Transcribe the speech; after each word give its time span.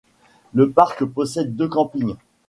Le 0.55 0.71
parc 0.71 1.05
possède 1.05 1.55
deux 1.55 1.67
campings. 1.67 2.15